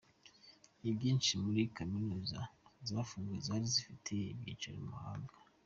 [0.89, 2.41] Inyinshi muri Kaminuza
[2.89, 5.33] zafunzwe zari zifite ibyicaro mu mahanga.